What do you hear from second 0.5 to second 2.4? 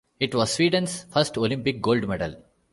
Sweden's first Olympic gold medal.